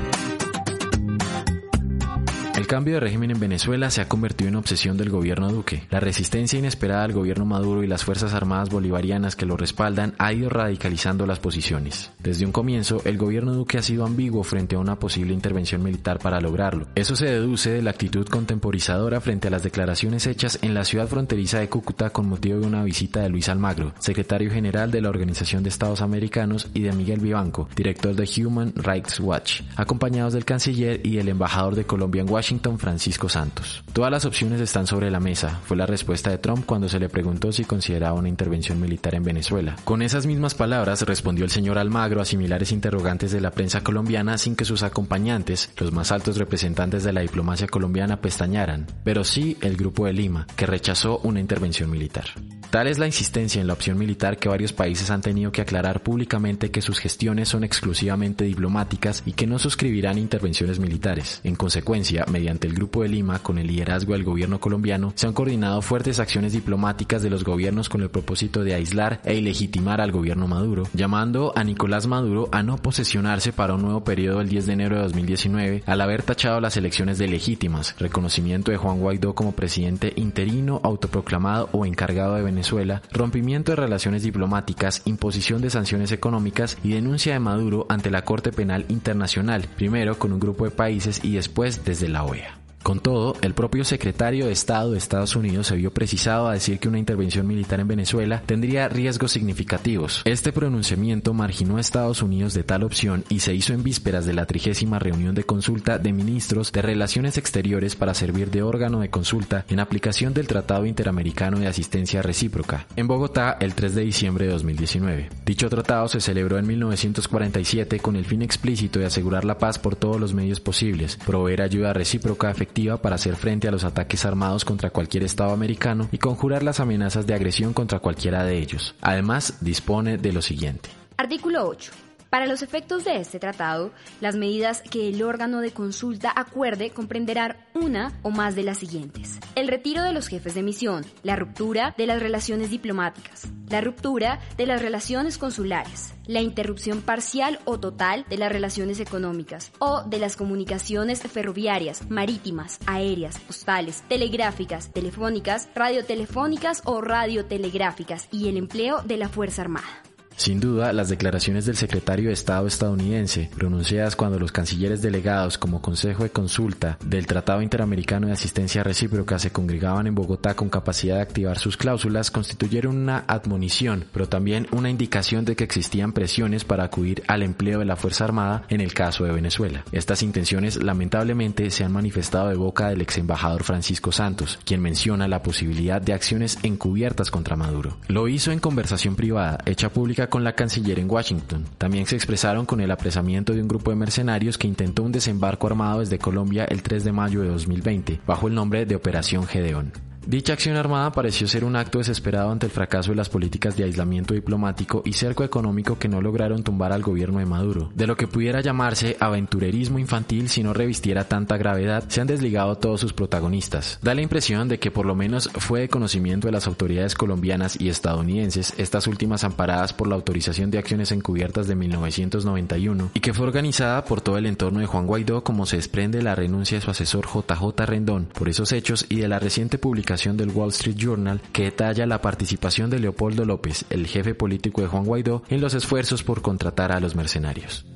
Cambio 2.68 2.96
de 2.96 3.00
régimen 3.00 3.30
en 3.30 3.40
Venezuela 3.40 3.90
se 3.90 4.02
ha 4.02 4.08
convertido 4.08 4.50
en 4.50 4.56
obsesión 4.56 4.98
del 4.98 5.08
gobierno 5.08 5.50
Duque. 5.50 5.84
La 5.88 6.00
resistencia 6.00 6.58
inesperada 6.58 7.02
al 7.04 7.14
gobierno 7.14 7.46
Maduro 7.46 7.82
y 7.82 7.86
las 7.86 8.04
Fuerzas 8.04 8.34
Armadas 8.34 8.68
Bolivarianas 8.68 9.36
que 9.36 9.46
lo 9.46 9.56
respaldan 9.56 10.12
ha 10.18 10.34
ido 10.34 10.50
radicalizando 10.50 11.24
las 11.24 11.38
posiciones. 11.38 12.12
Desde 12.18 12.44
un 12.44 12.52
comienzo, 12.52 13.00
el 13.06 13.16
gobierno 13.16 13.54
Duque 13.54 13.78
ha 13.78 13.82
sido 13.82 14.04
ambiguo 14.04 14.42
frente 14.42 14.76
a 14.76 14.80
una 14.80 14.98
posible 14.98 15.32
intervención 15.32 15.82
militar 15.82 16.18
para 16.18 16.42
lograrlo. 16.42 16.88
Eso 16.94 17.16
se 17.16 17.24
deduce 17.24 17.70
de 17.70 17.80
la 17.80 17.88
actitud 17.88 18.28
contemporizadora 18.28 19.22
frente 19.22 19.48
a 19.48 19.50
las 19.50 19.62
declaraciones 19.62 20.26
hechas 20.26 20.58
en 20.60 20.74
la 20.74 20.84
ciudad 20.84 21.08
fronteriza 21.08 21.60
de 21.60 21.70
Cúcuta 21.70 22.10
con 22.10 22.28
motivo 22.28 22.60
de 22.60 22.66
una 22.66 22.84
visita 22.84 23.22
de 23.22 23.30
Luis 23.30 23.48
Almagro, 23.48 23.94
secretario 23.98 24.50
general 24.50 24.90
de 24.90 25.00
la 25.00 25.08
Organización 25.08 25.62
de 25.62 25.70
Estados 25.70 26.02
Americanos, 26.02 26.68
y 26.74 26.82
de 26.82 26.92
Miguel 26.92 27.20
Vivanco, 27.20 27.66
director 27.74 28.14
de 28.14 28.28
Human 28.44 28.74
Rights 28.76 29.20
Watch, 29.20 29.62
acompañados 29.76 30.34
del 30.34 30.44
canciller 30.44 31.00
y 31.02 31.16
el 31.16 31.30
embajador 31.30 31.74
de 31.74 31.86
Colombia 31.86 32.20
en 32.20 32.28
Washington 32.28 32.57
Washington 32.58 32.78
Francisco 32.80 33.28
Santos. 33.28 33.84
Todas 33.92 34.10
las 34.10 34.24
opciones 34.24 34.60
están 34.60 34.88
sobre 34.88 35.12
la 35.12 35.20
mesa, 35.20 35.60
fue 35.64 35.76
la 35.76 35.86
respuesta 35.86 36.30
de 36.30 36.38
Trump 36.38 36.66
cuando 36.66 36.88
se 36.88 36.98
le 36.98 37.08
preguntó 37.08 37.52
si 37.52 37.64
consideraba 37.64 38.18
una 38.18 38.28
intervención 38.28 38.80
militar 38.80 39.14
en 39.14 39.22
Venezuela. 39.22 39.76
Con 39.84 40.02
esas 40.02 40.26
mismas 40.26 40.56
palabras 40.56 41.02
respondió 41.02 41.44
el 41.44 41.52
señor 41.52 41.78
Almagro 41.78 42.20
a 42.20 42.24
similares 42.24 42.72
interrogantes 42.72 43.30
de 43.30 43.40
la 43.40 43.52
prensa 43.52 43.82
colombiana 43.82 44.38
sin 44.38 44.56
que 44.56 44.64
sus 44.64 44.82
acompañantes, 44.82 45.70
los 45.78 45.92
más 45.92 46.10
altos 46.10 46.36
representantes 46.36 47.04
de 47.04 47.12
la 47.12 47.20
diplomacia 47.20 47.68
colombiana, 47.68 48.20
pestañaran, 48.20 48.86
pero 49.04 49.22
sí 49.22 49.56
el 49.60 49.76
Grupo 49.76 50.06
de 50.06 50.14
Lima, 50.14 50.48
que 50.56 50.66
rechazó 50.66 51.18
una 51.18 51.38
intervención 51.38 51.88
militar. 51.88 52.26
Tal 52.70 52.86
es 52.86 52.98
la 52.98 53.06
insistencia 53.06 53.62
en 53.62 53.66
la 53.66 53.72
opción 53.72 53.96
militar 53.96 54.36
que 54.36 54.50
varios 54.50 54.74
países 54.74 55.10
han 55.10 55.22
tenido 55.22 55.50
que 55.50 55.62
aclarar 55.62 56.02
públicamente 56.02 56.70
que 56.70 56.82
sus 56.82 56.98
gestiones 56.98 57.48
son 57.48 57.64
exclusivamente 57.64 58.44
diplomáticas 58.44 59.22
y 59.24 59.32
que 59.32 59.46
no 59.46 59.58
suscribirán 59.58 60.18
intervenciones 60.18 60.78
militares. 60.78 61.40
En 61.44 61.56
consecuencia, 61.56 62.26
mediante 62.30 62.66
el 62.66 62.74
Grupo 62.74 63.02
de 63.02 63.08
Lima, 63.08 63.38
con 63.38 63.56
el 63.56 63.68
liderazgo 63.68 64.12
del 64.12 64.22
gobierno 64.22 64.60
colombiano, 64.60 65.14
se 65.14 65.26
han 65.26 65.32
coordinado 65.32 65.80
fuertes 65.80 66.20
acciones 66.20 66.52
diplomáticas 66.52 67.22
de 67.22 67.30
los 67.30 67.42
gobiernos 67.42 67.88
con 67.88 68.02
el 68.02 68.10
propósito 68.10 68.62
de 68.62 68.74
aislar 68.74 69.22
e 69.24 69.36
ilegitimar 69.36 70.02
al 70.02 70.12
gobierno 70.12 70.46
Maduro, 70.46 70.82
llamando 70.92 71.54
a 71.56 71.64
Nicolás 71.64 72.06
Maduro 72.06 72.50
a 72.52 72.62
no 72.62 72.76
posesionarse 72.76 73.50
para 73.54 73.76
un 73.76 73.82
nuevo 73.82 74.04
periodo 74.04 74.42
el 74.42 74.48
10 74.50 74.66
de 74.66 74.72
enero 74.74 74.96
de 74.96 75.02
2019, 75.04 75.84
al 75.86 76.00
haber 76.02 76.22
tachado 76.22 76.60
las 76.60 76.76
elecciones 76.76 77.16
de 77.16 77.28
legítimas, 77.28 77.96
reconocimiento 77.98 78.70
de 78.70 78.76
Juan 78.76 79.00
Guaidó 79.00 79.34
como 79.34 79.52
presidente 79.52 80.12
interino, 80.16 80.82
autoproclamado 80.84 81.70
o 81.72 81.86
encargado 81.86 82.34
de 82.34 82.42
Venezuela 82.58 83.02
rompimiento 83.12 83.70
de 83.70 83.76
relaciones 83.76 84.24
diplomáticas, 84.24 85.02
imposición 85.04 85.62
de 85.62 85.70
sanciones 85.70 86.10
económicas 86.10 86.76
y 86.82 86.90
denuncia 86.90 87.32
de 87.32 87.38
Maduro 87.38 87.86
ante 87.88 88.10
la 88.10 88.24
Corte 88.24 88.50
Penal 88.50 88.84
Internacional, 88.88 89.68
primero 89.76 90.18
con 90.18 90.32
un 90.32 90.40
grupo 90.40 90.64
de 90.64 90.72
países 90.72 91.24
y 91.24 91.36
después 91.36 91.84
desde 91.84 92.08
la 92.08 92.24
OEA. 92.24 92.67
Con 92.82 93.00
todo, 93.00 93.36
el 93.42 93.54
propio 93.54 93.84
secretario 93.84 94.46
de 94.46 94.52
Estado 94.52 94.92
de 94.92 94.98
Estados 94.98 95.36
Unidos 95.36 95.66
se 95.66 95.76
vio 95.76 95.92
precisado 95.92 96.48
a 96.48 96.54
decir 96.54 96.78
que 96.78 96.88
una 96.88 96.98
intervención 96.98 97.46
militar 97.46 97.80
en 97.80 97.88
Venezuela 97.88 98.42
tendría 98.46 98.88
riesgos 98.88 99.32
significativos. 99.32 100.22
Este 100.24 100.52
pronunciamiento 100.52 101.34
marginó 101.34 101.76
a 101.76 101.80
Estados 101.80 102.22
Unidos 102.22 102.54
de 102.54 102.62
tal 102.62 102.84
opción 102.84 103.24
y 103.28 103.40
se 103.40 103.54
hizo 103.54 103.74
en 103.74 103.82
vísperas 103.82 104.24
de 104.24 104.32
la 104.32 104.46
trigésima 104.46 104.98
reunión 104.98 105.34
de 105.34 105.44
consulta 105.44 105.98
de 105.98 106.12
ministros 106.12 106.72
de 106.72 106.82
Relaciones 106.82 107.36
Exteriores 107.36 107.94
para 107.96 108.14
servir 108.14 108.50
de 108.50 108.62
órgano 108.62 109.00
de 109.00 109.10
consulta 109.10 109.66
en 109.68 109.80
aplicación 109.80 110.32
del 110.32 110.46
Tratado 110.46 110.86
Interamericano 110.86 111.58
de 111.58 111.66
Asistencia 111.66 112.22
Recíproca, 112.22 112.86
en 112.96 113.06
Bogotá 113.06 113.58
el 113.60 113.74
3 113.74 113.96
de 113.96 114.02
diciembre 114.02 114.46
de 114.46 114.52
2019. 114.52 115.28
Dicho 115.44 115.68
tratado 115.68 116.08
se 116.08 116.20
celebró 116.20 116.58
en 116.58 116.66
1947 116.66 118.00
con 118.00 118.16
el 118.16 118.24
fin 118.24 118.42
explícito 118.42 118.98
de 118.98 119.06
asegurar 119.06 119.44
la 119.44 119.58
paz 119.58 119.78
por 119.78 119.96
todos 119.96 120.18
los 120.18 120.32
medios 120.32 120.60
posibles, 120.60 121.18
proveer 121.26 121.60
ayuda 121.62 121.92
recíproca 121.92 122.50
efectiva 122.50 122.67
para 123.00 123.16
hacer 123.16 123.34
frente 123.34 123.66
a 123.66 123.70
los 123.72 123.84
ataques 123.84 124.24
armados 124.24 124.64
contra 124.64 124.90
cualquier 124.90 125.24
Estado 125.24 125.52
americano 125.52 126.08
y 126.12 126.18
conjurar 126.18 126.62
las 126.62 126.80
amenazas 126.80 127.26
de 127.26 127.34
agresión 127.34 127.72
contra 127.72 127.98
cualquiera 127.98 128.44
de 128.44 128.58
ellos. 128.58 128.94
Además, 129.00 129.58
dispone 129.60 130.16
de 130.16 130.32
lo 130.32 130.42
siguiente. 130.42 130.90
Artículo 131.16 131.66
8. 131.66 132.07
Para 132.30 132.46
los 132.46 132.60
efectos 132.60 133.04
de 133.04 133.16
este 133.16 133.38
tratado, 133.38 133.90
las 134.20 134.36
medidas 134.36 134.82
que 134.82 135.08
el 135.08 135.22
órgano 135.22 135.60
de 135.60 135.70
consulta 135.70 136.30
acuerde 136.34 136.90
comprenderán 136.90 137.56
una 137.74 138.12
o 138.22 138.30
más 138.30 138.54
de 138.54 138.64
las 138.64 138.78
siguientes. 138.78 139.38
El 139.54 139.66
retiro 139.66 140.02
de 140.02 140.12
los 140.12 140.28
jefes 140.28 140.54
de 140.54 140.62
misión, 140.62 141.06
la 141.22 141.36
ruptura 141.36 141.94
de 141.96 142.06
las 142.06 142.20
relaciones 142.20 142.68
diplomáticas, 142.68 143.48
la 143.70 143.80
ruptura 143.80 144.40
de 144.58 144.66
las 144.66 144.82
relaciones 144.82 145.38
consulares, 145.38 146.12
la 146.26 146.42
interrupción 146.42 147.00
parcial 147.00 147.60
o 147.64 147.80
total 147.80 148.26
de 148.28 148.36
las 148.36 148.52
relaciones 148.52 149.00
económicas 149.00 149.72
o 149.78 150.02
de 150.02 150.18
las 150.18 150.36
comunicaciones 150.36 151.22
ferroviarias, 151.22 152.10
marítimas, 152.10 152.78
aéreas, 152.86 153.38
postales, 153.38 154.02
telegráficas, 154.06 154.92
telefónicas, 154.92 155.70
radiotelefónicas 155.74 156.82
o 156.84 157.00
radiotelegráficas 157.00 158.28
y 158.30 158.48
el 158.48 158.58
empleo 158.58 159.00
de 159.02 159.16
la 159.16 159.30
Fuerza 159.30 159.62
Armada. 159.62 160.07
Sin 160.38 160.60
duda, 160.60 160.92
las 160.92 161.08
declaraciones 161.08 161.66
del 161.66 161.76
secretario 161.76 162.28
de 162.28 162.32
Estado 162.32 162.68
estadounidense, 162.68 163.50
pronunciadas 163.56 164.14
cuando 164.14 164.38
los 164.38 164.52
cancilleres 164.52 165.02
delegados 165.02 165.58
como 165.58 165.82
Consejo 165.82 166.22
de 166.22 166.30
Consulta 166.30 166.96
del 167.04 167.26
Tratado 167.26 167.60
Interamericano 167.60 168.28
de 168.28 168.34
Asistencia 168.34 168.84
Recíproca 168.84 169.40
se 169.40 169.50
congregaban 169.50 170.06
en 170.06 170.14
Bogotá 170.14 170.54
con 170.54 170.68
capacidad 170.70 171.16
de 171.16 171.22
activar 171.22 171.58
sus 171.58 171.76
cláusulas, 171.76 172.30
constituyeron 172.30 172.96
una 172.96 173.24
admonición, 173.26 174.04
pero 174.12 174.28
también 174.28 174.68
una 174.70 174.90
indicación 174.90 175.44
de 175.44 175.56
que 175.56 175.64
existían 175.64 176.12
presiones 176.12 176.64
para 176.64 176.84
acudir 176.84 177.24
al 177.26 177.42
empleo 177.42 177.80
de 177.80 177.86
la 177.86 177.96
Fuerza 177.96 178.22
Armada 178.22 178.62
en 178.68 178.80
el 178.80 178.94
caso 178.94 179.24
de 179.24 179.32
Venezuela. 179.32 179.82
Estas 179.90 180.22
intenciones 180.22 180.80
lamentablemente 180.80 181.68
se 181.72 181.82
han 181.82 181.90
manifestado 181.90 182.50
de 182.50 182.54
boca 182.54 182.90
del 182.90 183.00
ex 183.00 183.18
embajador 183.18 183.64
Francisco 183.64 184.12
Santos, 184.12 184.60
quien 184.64 184.82
menciona 184.82 185.26
la 185.26 185.42
posibilidad 185.42 186.00
de 186.00 186.12
acciones 186.12 186.60
encubiertas 186.62 187.32
contra 187.32 187.56
Maduro. 187.56 187.96
Lo 188.06 188.28
hizo 188.28 188.52
en 188.52 188.60
conversación 188.60 189.16
privada, 189.16 189.58
hecha 189.66 189.88
pública 189.88 190.27
con 190.28 190.44
la 190.44 190.54
canciller 190.54 190.98
en 190.98 191.10
Washington. 191.10 191.64
También 191.78 192.06
se 192.06 192.16
expresaron 192.16 192.66
con 192.66 192.80
el 192.80 192.90
apresamiento 192.90 193.52
de 193.52 193.62
un 193.62 193.68
grupo 193.68 193.90
de 193.90 193.96
mercenarios 193.96 194.58
que 194.58 194.66
intentó 194.66 195.02
un 195.02 195.12
desembarco 195.12 195.66
armado 195.66 196.00
desde 196.00 196.18
Colombia 196.18 196.64
el 196.64 196.82
3 196.82 197.04
de 197.04 197.12
mayo 197.12 197.42
de 197.42 197.48
2020, 197.48 198.20
bajo 198.26 198.48
el 198.48 198.54
nombre 198.54 198.86
de 198.86 198.96
Operación 198.96 199.46
Gedeón. 199.46 200.07
Dicha 200.28 200.52
acción 200.52 200.76
armada 200.76 201.10
pareció 201.10 201.48
ser 201.48 201.64
un 201.64 201.74
acto 201.74 201.96
desesperado 201.96 202.50
ante 202.50 202.66
el 202.66 202.72
fracaso 202.72 203.12
de 203.12 203.16
las 203.16 203.30
políticas 203.30 203.78
de 203.78 203.84
aislamiento 203.84 204.34
diplomático 204.34 205.00
y 205.06 205.14
cerco 205.14 205.42
económico 205.42 205.98
que 205.98 206.06
no 206.06 206.20
lograron 206.20 206.62
tumbar 206.62 206.92
al 206.92 207.02
gobierno 207.02 207.38
de 207.38 207.46
Maduro. 207.46 207.90
De 207.94 208.06
lo 208.06 208.14
que 208.14 208.26
pudiera 208.26 208.60
llamarse 208.60 209.16
aventurerismo 209.20 209.98
infantil 209.98 210.50
si 210.50 210.62
no 210.62 210.74
revistiera 210.74 211.24
tanta 211.24 211.56
gravedad, 211.56 212.04
se 212.08 212.20
han 212.20 212.26
desligado 212.26 212.76
todos 212.76 213.00
sus 213.00 213.14
protagonistas. 213.14 213.98
Da 214.02 214.14
la 214.14 214.20
impresión 214.20 214.68
de 214.68 214.78
que 214.78 214.90
por 214.90 215.06
lo 215.06 215.14
menos 215.14 215.48
fue 215.54 215.80
de 215.80 215.88
conocimiento 215.88 216.46
de 216.46 216.52
las 216.52 216.66
autoridades 216.66 217.14
colombianas 217.14 217.80
y 217.80 217.88
estadounidenses, 217.88 218.74
estas 218.76 219.06
últimas 219.06 219.44
amparadas 219.44 219.94
por 219.94 220.08
la 220.08 220.16
autorización 220.16 220.70
de 220.70 220.76
acciones 220.76 221.10
encubiertas 221.10 221.68
de 221.68 221.74
1991, 221.74 223.12
y 223.14 223.20
que 223.20 223.32
fue 223.32 223.46
organizada 223.46 224.04
por 224.04 224.20
todo 224.20 224.36
el 224.36 224.44
entorno 224.44 224.80
de 224.80 224.86
Juan 224.86 225.06
Guaidó 225.06 225.42
como 225.42 225.64
se 225.64 225.76
desprende 225.76 226.20
la 226.20 226.34
renuncia 226.34 226.76
de 226.76 226.84
su 226.84 226.90
asesor 226.90 227.24
JJ 227.24 227.86
Rendón 227.86 228.26
por 228.26 228.50
esos 228.50 228.72
hechos 228.72 229.06
y 229.08 229.20
de 229.20 229.28
la 229.28 229.38
reciente 229.38 229.78
publicación 229.78 230.17
del 230.18 230.50
Wall 230.50 230.70
Street 230.70 230.96
Journal 230.96 231.40
que 231.52 231.64
detalla 231.64 232.04
la 232.04 232.20
participación 232.20 232.90
de 232.90 232.98
Leopoldo 232.98 233.44
López, 233.44 233.84
el 233.88 234.06
jefe 234.06 234.34
político 234.34 234.80
de 234.80 234.88
Juan 234.88 235.04
Guaidó, 235.04 235.44
en 235.48 235.60
los 235.60 235.74
esfuerzos 235.74 236.24
por 236.24 236.42
contratar 236.42 236.90
a 236.90 236.98
los 236.98 237.14
mercenarios. 237.14 237.86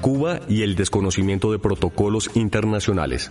Cuba 0.00 0.40
y 0.48 0.62
el 0.62 0.74
desconocimiento 0.74 1.52
de 1.52 1.58
protocolos 1.58 2.30
internacionales. 2.34 3.30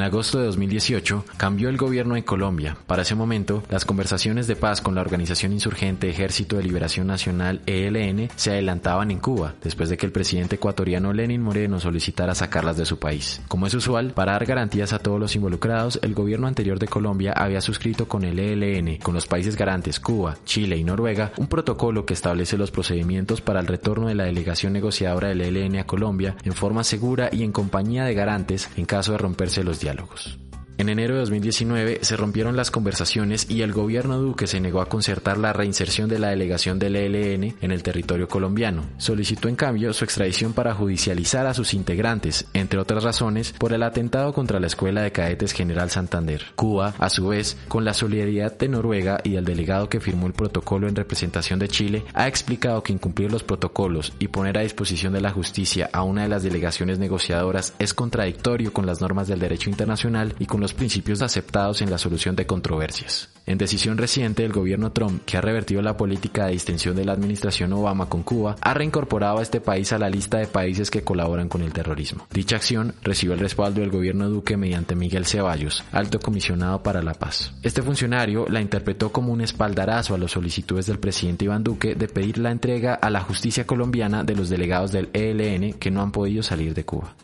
En 0.00 0.06
agosto 0.06 0.38
de 0.38 0.46
2018 0.46 1.26
cambió 1.36 1.68
el 1.68 1.76
gobierno 1.76 2.16
en 2.16 2.22
Colombia. 2.22 2.74
Para 2.86 3.02
ese 3.02 3.14
momento, 3.14 3.62
las 3.68 3.84
conversaciones 3.84 4.46
de 4.46 4.56
paz 4.56 4.80
con 4.80 4.94
la 4.94 5.02
organización 5.02 5.52
insurgente 5.52 6.08
Ejército 6.08 6.56
de 6.56 6.62
Liberación 6.62 7.06
Nacional 7.06 7.60
ELN 7.66 8.30
se 8.34 8.52
adelantaban 8.52 9.10
en 9.10 9.18
Cuba, 9.18 9.56
después 9.62 9.90
de 9.90 9.98
que 9.98 10.06
el 10.06 10.12
presidente 10.12 10.56
ecuatoriano 10.56 11.12
Lenin 11.12 11.42
Moreno 11.42 11.80
solicitara 11.80 12.34
sacarlas 12.34 12.78
de 12.78 12.86
su 12.86 12.98
país. 12.98 13.42
Como 13.46 13.66
es 13.66 13.74
usual, 13.74 14.12
para 14.14 14.32
dar 14.32 14.46
garantías 14.46 14.94
a 14.94 15.00
todos 15.00 15.20
los 15.20 15.36
involucrados, 15.36 15.98
el 16.00 16.14
gobierno 16.14 16.46
anterior 16.46 16.78
de 16.78 16.88
Colombia 16.88 17.34
había 17.36 17.60
suscrito 17.60 18.08
con 18.08 18.24
el 18.24 18.38
ELN, 18.38 18.96
con 19.02 19.12
los 19.12 19.26
países 19.26 19.54
garantes 19.54 20.00
Cuba, 20.00 20.38
Chile 20.46 20.78
y 20.78 20.84
Noruega, 20.84 21.32
un 21.36 21.46
protocolo 21.46 22.06
que 22.06 22.14
establece 22.14 22.56
los 22.56 22.70
procedimientos 22.70 23.42
para 23.42 23.60
el 23.60 23.66
retorno 23.66 24.08
de 24.08 24.14
la 24.14 24.24
delegación 24.24 24.72
negociadora 24.72 25.28
del 25.28 25.42
ELN 25.42 25.76
a 25.76 25.86
Colombia 25.86 26.36
en 26.42 26.54
forma 26.54 26.84
segura 26.84 27.28
y 27.30 27.42
en 27.42 27.52
compañía 27.52 28.06
de 28.06 28.14
garantes 28.14 28.70
en 28.78 28.86
caso 28.86 29.12
de 29.12 29.18
romperse 29.18 29.62
los 29.62 29.78
diálogos 29.78 29.89
diálogos. 29.90 30.49
En 30.80 30.88
enero 30.88 31.12
de 31.12 31.20
2019 31.20 31.98
se 32.00 32.16
rompieron 32.16 32.56
las 32.56 32.70
conversaciones 32.70 33.50
y 33.50 33.60
el 33.60 33.70
gobierno 33.70 34.16
Duque 34.16 34.46
se 34.46 34.60
negó 34.60 34.80
a 34.80 34.88
concertar 34.88 35.36
la 35.36 35.52
reinserción 35.52 36.08
de 36.08 36.18
la 36.18 36.30
delegación 36.30 36.78
del 36.78 36.96
ELN 36.96 37.54
en 37.60 37.70
el 37.70 37.82
territorio 37.82 38.28
colombiano. 38.28 38.84
Solicitó 38.96 39.48
en 39.48 39.56
cambio 39.56 39.92
su 39.92 40.06
extradición 40.06 40.54
para 40.54 40.72
judicializar 40.72 41.46
a 41.46 41.52
sus 41.52 41.74
integrantes, 41.74 42.46
entre 42.54 42.80
otras 42.80 43.04
razones, 43.04 43.52
por 43.58 43.74
el 43.74 43.82
atentado 43.82 44.32
contra 44.32 44.58
la 44.58 44.68
Escuela 44.68 45.02
de 45.02 45.12
Cadetes 45.12 45.52
General 45.52 45.90
Santander. 45.90 46.46
Cuba, 46.56 46.94
a 46.98 47.10
su 47.10 47.28
vez, 47.28 47.58
con 47.68 47.84
la 47.84 47.92
solidaridad 47.92 48.56
de 48.56 48.68
Noruega 48.70 49.20
y 49.22 49.32
del 49.32 49.44
delegado 49.44 49.90
que 49.90 50.00
firmó 50.00 50.28
el 50.28 50.32
protocolo 50.32 50.88
en 50.88 50.96
representación 50.96 51.58
de 51.58 51.68
Chile, 51.68 52.04
ha 52.14 52.26
explicado 52.26 52.82
que 52.82 52.94
incumplir 52.94 53.30
los 53.30 53.42
protocolos 53.42 54.14
y 54.18 54.28
poner 54.28 54.56
a 54.56 54.62
disposición 54.62 55.12
de 55.12 55.20
la 55.20 55.30
justicia 55.30 55.90
a 55.92 56.04
una 56.04 56.22
de 56.22 56.28
las 56.28 56.42
delegaciones 56.42 56.98
negociadoras 56.98 57.74
es 57.78 57.92
contradictorio 57.92 58.72
con 58.72 58.86
las 58.86 59.02
normas 59.02 59.28
del 59.28 59.40
derecho 59.40 59.68
internacional 59.68 60.34
y 60.38 60.46
con 60.46 60.62
los 60.62 60.69
principios 60.74 61.22
aceptados 61.22 61.82
en 61.82 61.90
la 61.90 61.98
solución 61.98 62.36
de 62.36 62.46
controversias. 62.46 63.30
En 63.46 63.58
decisión 63.58 63.98
reciente, 63.98 64.44
el 64.44 64.52
gobierno 64.52 64.92
Trump, 64.92 65.24
que 65.24 65.36
ha 65.36 65.40
revertido 65.40 65.82
la 65.82 65.96
política 65.96 66.46
de 66.46 66.52
distensión 66.52 66.94
de 66.94 67.04
la 67.04 67.14
administración 67.14 67.72
Obama 67.72 68.08
con 68.08 68.22
Cuba, 68.22 68.54
ha 68.60 68.74
reincorporado 68.74 69.38
a 69.38 69.42
este 69.42 69.60
país 69.60 69.92
a 69.92 69.98
la 69.98 70.08
lista 70.08 70.38
de 70.38 70.46
países 70.46 70.88
que 70.88 71.02
colaboran 71.02 71.48
con 71.48 71.62
el 71.62 71.72
terrorismo. 71.72 72.28
Dicha 72.30 72.56
acción 72.56 72.94
recibió 73.02 73.34
el 73.34 73.40
respaldo 73.40 73.80
del 73.80 73.90
gobierno 73.90 74.28
Duque 74.28 74.56
mediante 74.56 74.94
Miguel 74.94 75.26
Ceballos, 75.26 75.82
alto 75.90 76.20
comisionado 76.20 76.82
para 76.84 77.02
la 77.02 77.14
paz. 77.14 77.52
Este 77.62 77.82
funcionario 77.82 78.46
la 78.48 78.60
interpretó 78.60 79.10
como 79.10 79.32
un 79.32 79.40
espaldarazo 79.40 80.14
a 80.14 80.18
las 80.18 80.30
solicitudes 80.30 80.86
del 80.86 81.00
presidente 81.00 81.46
Iván 81.46 81.64
Duque 81.64 81.96
de 81.96 82.06
pedir 82.06 82.38
la 82.38 82.52
entrega 82.52 82.94
a 82.94 83.10
la 83.10 83.20
justicia 83.20 83.66
colombiana 83.66 84.22
de 84.22 84.36
los 84.36 84.48
delegados 84.48 84.92
del 84.92 85.10
ELN 85.12 85.72
que 85.72 85.90
no 85.90 86.02
han 86.02 86.12
podido 86.12 86.44
salir 86.44 86.72
de 86.74 86.84
Cuba. 86.84 87.16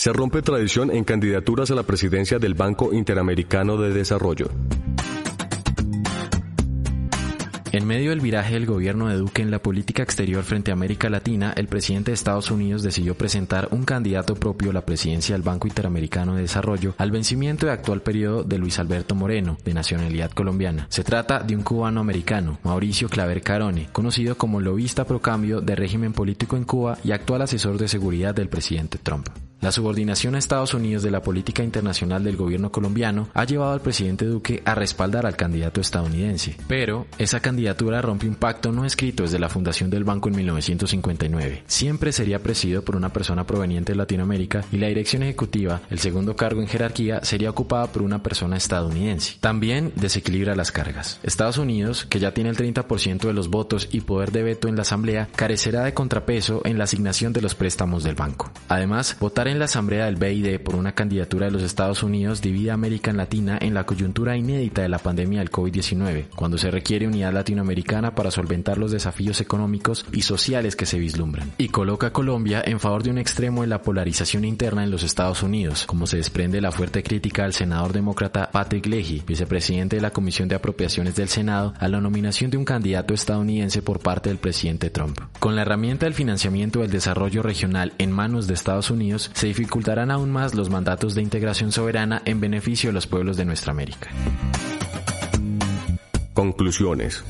Se 0.00 0.14
rompe 0.14 0.40
tradición 0.40 0.90
en 0.90 1.04
candidaturas 1.04 1.70
a 1.70 1.74
la 1.74 1.82
presidencia 1.82 2.38
del 2.38 2.54
Banco 2.54 2.94
Interamericano 2.94 3.76
de 3.76 3.92
Desarrollo. 3.92 4.48
En 7.70 7.86
medio 7.86 8.08
del 8.08 8.20
viraje 8.20 8.54
del 8.54 8.64
gobierno 8.64 9.08
de 9.08 9.18
Duque 9.18 9.42
en 9.42 9.50
la 9.50 9.58
política 9.58 10.02
exterior 10.02 10.42
frente 10.42 10.70
a 10.70 10.74
América 10.74 11.10
Latina, 11.10 11.52
el 11.54 11.66
presidente 11.66 12.12
de 12.12 12.14
Estados 12.14 12.50
Unidos 12.50 12.82
decidió 12.82 13.14
presentar 13.14 13.68
un 13.72 13.84
candidato 13.84 14.36
propio 14.36 14.70
a 14.70 14.72
la 14.72 14.86
presidencia 14.86 15.34
del 15.34 15.42
Banco 15.42 15.68
Interamericano 15.68 16.34
de 16.34 16.40
Desarrollo 16.40 16.94
al 16.96 17.10
vencimiento 17.10 17.66
de 17.66 17.72
actual 17.72 18.00
periodo 18.00 18.42
de 18.42 18.56
Luis 18.56 18.78
Alberto 18.78 19.14
Moreno, 19.14 19.58
de 19.66 19.74
nacionalidad 19.74 20.30
colombiana. 20.30 20.86
Se 20.88 21.04
trata 21.04 21.40
de 21.40 21.54
un 21.54 21.62
cubano 21.62 22.00
americano, 22.00 22.58
Mauricio 22.62 23.10
Claver 23.10 23.42
Carone, 23.42 23.90
conocido 23.92 24.38
como 24.38 24.62
lobista 24.62 25.04
pro 25.04 25.20
cambio 25.20 25.60
de 25.60 25.76
régimen 25.76 26.14
político 26.14 26.56
en 26.56 26.64
Cuba 26.64 26.96
y 27.04 27.12
actual 27.12 27.42
asesor 27.42 27.76
de 27.76 27.86
seguridad 27.86 28.34
del 28.34 28.48
presidente 28.48 28.96
Trump. 28.96 29.28
La 29.60 29.72
subordinación 29.72 30.34
a 30.34 30.38
Estados 30.38 30.72
Unidos 30.72 31.02
de 31.02 31.10
la 31.10 31.20
política 31.20 31.62
internacional 31.62 32.24
del 32.24 32.38
gobierno 32.38 32.72
colombiano 32.72 33.28
ha 33.34 33.44
llevado 33.44 33.72
al 33.72 33.82
presidente 33.82 34.24
Duque 34.24 34.62
a 34.64 34.74
respaldar 34.74 35.26
al 35.26 35.36
candidato 35.36 35.82
estadounidense. 35.82 36.56
Pero 36.66 37.06
esa 37.18 37.40
candidatura 37.40 38.00
rompe 38.00 38.26
un 38.26 38.36
pacto 38.36 38.72
no 38.72 38.86
escrito 38.86 39.24
desde 39.24 39.38
la 39.38 39.50
fundación 39.50 39.90
del 39.90 40.04
banco 40.04 40.30
en 40.30 40.36
1959. 40.36 41.64
Siempre 41.66 42.12
sería 42.12 42.42
presidido 42.42 42.82
por 42.82 42.96
una 42.96 43.12
persona 43.12 43.46
proveniente 43.46 43.92
de 43.92 43.98
Latinoamérica 43.98 44.64
y 44.72 44.78
la 44.78 44.86
dirección 44.86 45.24
ejecutiva, 45.24 45.82
el 45.90 45.98
segundo 45.98 46.36
cargo 46.36 46.62
en 46.62 46.68
jerarquía, 46.68 47.20
sería 47.22 47.50
ocupada 47.50 47.88
por 47.88 48.00
una 48.00 48.22
persona 48.22 48.56
estadounidense. 48.56 49.34
También 49.40 49.92
desequilibra 49.94 50.56
las 50.56 50.72
cargas. 50.72 51.20
Estados 51.22 51.58
Unidos, 51.58 52.06
que 52.06 52.18
ya 52.18 52.32
tiene 52.32 52.48
el 52.48 52.56
30% 52.56 53.26
de 53.26 53.34
los 53.34 53.48
votos 53.50 53.90
y 53.92 54.00
poder 54.00 54.32
de 54.32 54.42
veto 54.42 54.68
en 54.68 54.76
la 54.76 54.82
Asamblea, 54.82 55.28
carecerá 55.36 55.84
de 55.84 55.92
contrapeso 55.92 56.62
en 56.64 56.78
la 56.78 56.84
asignación 56.84 57.34
de 57.34 57.42
los 57.42 57.54
préstamos 57.54 58.04
del 58.04 58.14
banco. 58.14 58.50
Además, 58.66 59.18
votar 59.20 59.49
en 59.50 59.58
la 59.58 59.64
Asamblea 59.64 60.06
del 60.06 60.16
BID 60.16 60.60
por 60.60 60.76
una 60.76 60.92
candidatura 60.92 61.46
de 61.46 61.52
los 61.52 61.62
Estados 61.62 62.02
Unidos 62.02 62.40
divide 62.40 62.70
a 62.70 62.74
América 62.74 63.12
Latina 63.12 63.58
en 63.60 63.74
la 63.74 63.84
coyuntura 63.84 64.36
inédita 64.36 64.82
de 64.82 64.88
la 64.88 64.98
pandemia 64.98 65.40
del 65.40 65.50
COVID-19, 65.50 66.28
cuando 66.36 66.56
se 66.56 66.70
requiere 66.70 67.06
unidad 67.06 67.32
latinoamericana 67.32 68.14
para 68.14 68.30
solventar 68.30 68.78
los 68.78 68.92
desafíos 68.92 69.40
económicos 69.40 70.06
y 70.12 70.22
sociales 70.22 70.76
que 70.76 70.86
se 70.86 70.98
vislumbran, 70.98 71.50
y 71.58 71.68
coloca 71.68 72.08
a 72.08 72.12
Colombia 72.12 72.62
en 72.64 72.80
favor 72.80 73.02
de 73.02 73.10
un 73.10 73.18
extremo 73.18 73.64
en 73.64 73.70
la 73.70 73.82
polarización 73.82 74.44
interna 74.44 74.84
en 74.84 74.90
los 74.90 75.02
Estados 75.02 75.42
Unidos, 75.42 75.84
como 75.86 76.06
se 76.06 76.18
desprende 76.18 76.60
la 76.60 76.70
fuerte 76.70 77.02
crítica 77.02 77.44
al 77.44 77.52
senador 77.52 77.92
demócrata 77.92 78.50
Patrick 78.52 78.86
Leahy, 78.86 79.22
vicepresidente 79.26 79.96
de 79.96 80.02
la 80.02 80.12
Comisión 80.12 80.48
de 80.48 80.54
Apropiaciones 80.54 81.16
del 81.16 81.28
Senado, 81.28 81.74
a 81.78 81.88
la 81.88 82.00
nominación 82.00 82.50
de 82.50 82.56
un 82.56 82.64
candidato 82.64 83.14
estadounidense 83.14 83.82
por 83.82 83.98
parte 83.98 84.28
del 84.28 84.38
presidente 84.38 84.90
Trump. 84.90 85.18
Con 85.40 85.56
la 85.56 85.62
herramienta 85.62 86.06
del 86.06 86.14
financiamiento 86.14 86.80
del 86.80 86.90
desarrollo 86.90 87.42
regional 87.42 87.92
en 87.98 88.12
manos 88.12 88.46
de 88.46 88.54
Estados 88.54 88.90
Unidos, 88.90 89.30
se 89.40 89.46
dificultarán 89.46 90.10
aún 90.10 90.30
más 90.30 90.54
los 90.54 90.68
mandatos 90.68 91.14
de 91.14 91.22
integración 91.22 91.72
soberana 91.72 92.20
en 92.26 92.40
beneficio 92.40 92.90
de 92.90 92.92
los 92.92 93.06
pueblos 93.06 93.38
de 93.38 93.46
nuestra 93.46 93.70
América. 93.70 94.10
Conclusiones. 96.34 97.24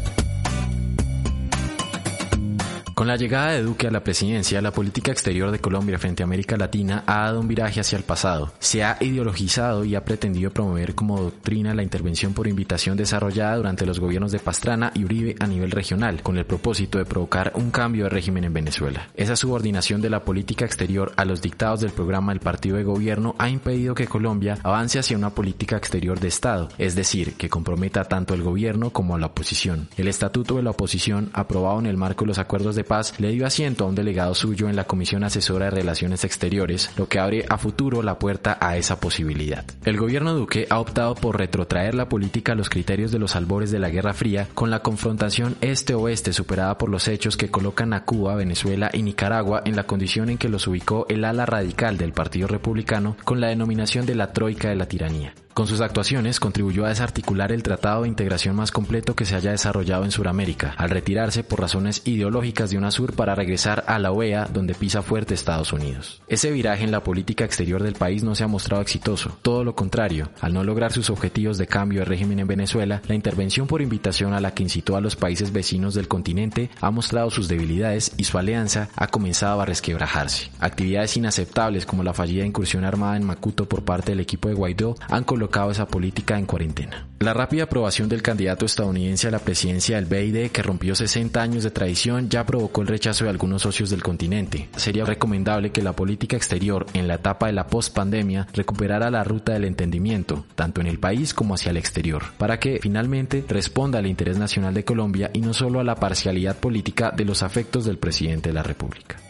Con 3.00 3.06
la 3.06 3.16
llegada 3.16 3.52
de 3.52 3.62
Duque 3.62 3.86
a 3.86 3.90
la 3.90 4.04
presidencia, 4.04 4.60
la 4.60 4.72
política 4.72 5.10
exterior 5.10 5.50
de 5.50 5.58
Colombia 5.58 5.98
frente 5.98 6.22
a 6.22 6.26
América 6.26 6.58
Latina 6.58 7.02
ha 7.06 7.20
dado 7.20 7.40
un 7.40 7.48
viraje 7.48 7.80
hacia 7.80 7.96
el 7.96 8.04
pasado. 8.04 8.52
Se 8.58 8.84
ha 8.84 8.98
ideologizado 9.00 9.86
y 9.86 9.94
ha 9.94 10.04
pretendido 10.04 10.50
promover 10.50 10.94
como 10.94 11.18
doctrina 11.18 11.72
la 11.72 11.82
intervención 11.82 12.34
por 12.34 12.46
invitación 12.46 12.98
desarrollada 12.98 13.56
durante 13.56 13.86
los 13.86 14.00
gobiernos 14.00 14.32
de 14.32 14.38
Pastrana 14.38 14.92
y 14.94 15.04
Uribe 15.04 15.34
a 15.40 15.46
nivel 15.46 15.70
regional, 15.70 16.22
con 16.22 16.36
el 16.36 16.44
propósito 16.44 16.98
de 16.98 17.06
provocar 17.06 17.52
un 17.54 17.70
cambio 17.70 18.04
de 18.04 18.10
régimen 18.10 18.44
en 18.44 18.52
Venezuela. 18.52 19.08
Esa 19.14 19.34
subordinación 19.34 20.02
de 20.02 20.10
la 20.10 20.22
política 20.22 20.66
exterior 20.66 21.14
a 21.16 21.24
los 21.24 21.40
dictados 21.40 21.80
del 21.80 21.92
programa 21.92 22.32
del 22.32 22.40
partido 22.40 22.76
de 22.76 22.84
gobierno 22.84 23.34
ha 23.38 23.48
impedido 23.48 23.94
que 23.94 24.08
Colombia 24.08 24.58
avance 24.62 24.98
hacia 24.98 25.16
una 25.16 25.30
política 25.30 25.78
exterior 25.78 26.20
de 26.20 26.28
Estado, 26.28 26.68
es 26.76 26.94
decir, 26.96 27.32
que 27.38 27.48
comprometa 27.48 28.04
tanto 28.04 28.34
al 28.34 28.42
gobierno 28.42 28.90
como 28.90 29.14
a 29.14 29.18
la 29.18 29.28
oposición. 29.28 29.88
El 29.96 30.06
Estatuto 30.06 30.56
de 30.56 30.64
la 30.64 30.72
Oposición, 30.72 31.30
aprobado 31.32 31.78
en 31.78 31.86
el 31.86 31.96
marco 31.96 32.24
de 32.24 32.28
los 32.28 32.38
acuerdos 32.38 32.76
de 32.76 32.89
Paz 32.90 33.20
le 33.20 33.30
dio 33.30 33.46
asiento 33.46 33.84
a 33.84 33.86
un 33.86 33.94
delegado 33.94 34.34
suyo 34.34 34.68
en 34.68 34.74
la 34.74 34.82
Comisión 34.82 35.22
Asesora 35.22 35.66
de 35.66 35.70
Relaciones 35.70 36.24
Exteriores, 36.24 36.90
lo 36.96 37.06
que 37.06 37.20
abre 37.20 37.44
a 37.48 37.56
futuro 37.56 38.02
la 38.02 38.18
puerta 38.18 38.58
a 38.60 38.76
esa 38.78 38.98
posibilidad. 38.98 39.64
El 39.84 39.96
gobierno 39.96 40.34
Duque 40.34 40.66
ha 40.70 40.80
optado 40.80 41.14
por 41.14 41.38
retrotraer 41.38 41.94
la 41.94 42.08
política 42.08 42.50
a 42.50 42.54
los 42.56 42.68
criterios 42.68 43.12
de 43.12 43.20
los 43.20 43.36
albores 43.36 43.70
de 43.70 43.78
la 43.78 43.90
Guerra 43.90 44.12
Fría 44.12 44.48
con 44.54 44.70
la 44.70 44.82
confrontación 44.82 45.54
este-oeste 45.60 46.32
superada 46.32 46.78
por 46.78 46.88
los 46.88 47.06
hechos 47.06 47.36
que 47.36 47.48
colocan 47.48 47.92
a 47.92 48.04
Cuba, 48.04 48.34
Venezuela 48.34 48.90
y 48.92 49.02
Nicaragua 49.02 49.62
en 49.64 49.76
la 49.76 49.84
condición 49.84 50.28
en 50.28 50.38
que 50.38 50.48
los 50.48 50.66
ubicó 50.66 51.06
el 51.08 51.24
ala 51.24 51.46
radical 51.46 51.96
del 51.96 52.12
Partido 52.12 52.48
Republicano 52.48 53.16
con 53.22 53.40
la 53.40 53.50
denominación 53.50 54.04
de 54.04 54.16
la 54.16 54.32
Troika 54.32 54.68
de 54.68 54.74
la 54.74 54.86
Tiranía. 54.86 55.32
Con 55.60 55.66
sus 55.66 55.80
actuaciones 55.80 56.38
contribuyó 56.38 56.86
a 56.86 56.90
desarticular 56.90 57.52
el 57.52 57.62
tratado 57.62 58.02
de 58.02 58.08
integración 58.08 58.54
más 58.54 58.70
completo 58.70 59.14
que 59.14 59.26
se 59.26 59.34
haya 59.34 59.50
desarrollado 59.50 60.04
en 60.04 60.12
Sudamérica, 60.12 60.74
al 60.78 60.90
retirarse 60.90 61.42
por 61.42 61.60
razones 61.60 62.02
ideológicas 62.06 62.70
de 62.70 62.78
UNASUR 62.80 63.14
para 63.14 63.34
regresar 63.34 63.84
a 63.86 63.98
la 63.98 64.10
OEA 64.10 64.46
donde 64.46 64.74
pisa 64.74 65.02
fuerte 65.02 65.34
Estados 65.34 65.72
Unidos. 65.72 66.20
Ese 66.26 66.50
viraje 66.50 66.82
en 66.82 66.90
la 66.90 67.04
política 67.04 67.44
exterior 67.44 67.82
del 67.82 67.94
país 67.94 68.24
no 68.24 68.34
se 68.34 68.44
ha 68.44 68.48
mostrado 68.48 68.82
exitoso, 68.82 69.38
todo 69.42 69.62
lo 69.62 69.74
contrario, 69.74 70.30
al 70.40 70.52
no 70.52 70.64
lograr 70.64 70.92
sus 70.92 71.10
objetivos 71.10 71.58
de 71.58 71.66
cambio 71.66 72.00
de 72.00 72.06
régimen 72.06 72.40
en 72.40 72.48
Venezuela, 72.48 73.02
la 73.06 73.14
intervención 73.14 73.66
por 73.66 73.82
invitación 73.82 74.34
a 74.34 74.40
la 74.40 74.52
que 74.52 74.62
incitó 74.62 74.96
a 74.96 75.00
los 75.00 75.16
países 75.16 75.52
vecinos 75.52 75.94
del 75.94 76.08
continente 76.08 76.70
ha 76.80 76.90
mostrado 76.90 77.30
sus 77.30 77.48
debilidades 77.48 78.12
y 78.16 78.24
su 78.24 78.38
alianza 78.38 78.88
ha 78.96 79.06
comenzado 79.08 79.60
a 79.60 79.66
resquebrajarse. 79.66 80.50
Actividades 80.58 81.16
inaceptables 81.16 81.86
como 81.86 82.02
la 82.02 82.14
fallida 82.14 82.44
incursión 82.44 82.84
armada 82.84 83.16
en 83.16 83.24
Macuto 83.24 83.68
por 83.68 83.84
parte 83.84 84.12
del 84.12 84.20
equipo 84.20 84.48
de 84.48 84.54
Guaidó 84.54 84.96
han 85.08 85.24
colocado 85.24 85.70
esa 85.70 85.86
política 85.86 86.38
en 86.38 86.46
cuarentena. 86.46 87.06
La 87.20 87.34
rápida 87.34 87.64
aprobación 87.64 88.08
del 88.08 88.22
candidato 88.22 88.64
estadounidense 88.64 89.28
a 89.28 89.30
la 89.30 89.40
presidencia 89.40 89.96
del 89.96 90.06
BID, 90.06 90.50
que 90.52 90.62
rompió 90.62 90.94
60 90.94 91.42
años 91.42 91.64
de 91.64 91.70
tradición, 91.70 92.30
ya 92.30 92.46
provocó 92.46 92.69
el 92.78 92.86
rechazo 92.86 93.24
de 93.24 93.30
algunos 93.30 93.62
socios 93.62 93.90
del 93.90 94.02
continente. 94.02 94.68
Sería 94.76 95.04
recomendable 95.04 95.70
que 95.70 95.82
la 95.82 95.92
política 95.92 96.36
exterior 96.36 96.86
en 96.94 97.08
la 97.08 97.14
etapa 97.14 97.46
de 97.46 97.52
la 97.52 97.66
post-pandemia 97.66 98.46
recuperara 98.52 99.10
la 99.10 99.24
ruta 99.24 99.52
del 99.52 99.64
entendimiento, 99.64 100.44
tanto 100.54 100.80
en 100.80 100.86
el 100.86 100.98
país 100.98 101.34
como 101.34 101.54
hacia 101.54 101.70
el 101.70 101.76
exterior, 101.76 102.22
para 102.38 102.58
que 102.58 102.78
finalmente 102.80 103.44
responda 103.48 103.98
al 103.98 104.06
interés 104.06 104.38
nacional 104.38 104.74
de 104.74 104.84
Colombia 104.84 105.30
y 105.32 105.40
no 105.40 105.54
solo 105.54 105.80
a 105.80 105.84
la 105.84 105.96
parcialidad 105.96 106.56
política 106.56 107.10
de 107.10 107.24
los 107.24 107.42
afectos 107.42 107.84
del 107.84 107.98
presidente 107.98 108.50
de 108.50 108.54
la 108.54 108.62
República. 108.62 109.29